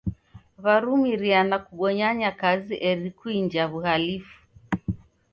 W'arumiriane 0.63 1.57
kubonyanya 1.65 2.29
kazi 2.41 2.75
eri 2.89 3.09
kuinja 3.17 3.63
w'uhalifu. 3.71 4.37